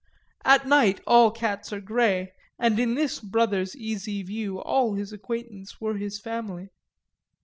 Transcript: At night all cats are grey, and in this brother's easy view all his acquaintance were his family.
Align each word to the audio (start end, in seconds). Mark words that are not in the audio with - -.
At 0.43 0.67
night 0.67 0.99
all 1.05 1.29
cats 1.29 1.71
are 1.71 1.79
grey, 1.79 2.33
and 2.57 2.79
in 2.79 2.95
this 2.95 3.19
brother's 3.19 3.75
easy 3.75 4.23
view 4.23 4.59
all 4.59 4.95
his 4.95 5.13
acquaintance 5.13 5.79
were 5.79 5.93
his 5.97 6.19
family. 6.19 6.69